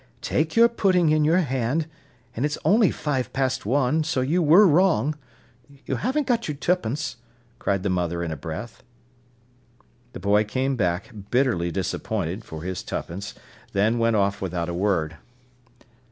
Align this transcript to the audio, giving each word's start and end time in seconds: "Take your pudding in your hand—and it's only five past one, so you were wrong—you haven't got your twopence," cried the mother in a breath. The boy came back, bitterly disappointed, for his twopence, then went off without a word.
"Take 0.23 0.55
your 0.55 0.67
pudding 0.67 1.09
in 1.11 1.23
your 1.23 1.41
hand—and 1.41 2.43
it's 2.43 2.57
only 2.65 2.89
five 2.89 3.31
past 3.33 3.67
one, 3.67 4.03
so 4.03 4.21
you 4.21 4.41
were 4.41 4.65
wrong—you 4.65 5.97
haven't 5.97 6.25
got 6.25 6.47
your 6.47 6.57
twopence," 6.57 7.17
cried 7.59 7.83
the 7.83 7.89
mother 7.91 8.23
in 8.23 8.31
a 8.31 8.35
breath. 8.35 8.81
The 10.13 10.19
boy 10.19 10.43
came 10.43 10.75
back, 10.75 11.11
bitterly 11.29 11.69
disappointed, 11.69 12.43
for 12.43 12.63
his 12.63 12.81
twopence, 12.81 13.35
then 13.73 13.99
went 13.99 14.15
off 14.15 14.41
without 14.41 14.69
a 14.69 14.73
word. 14.73 15.17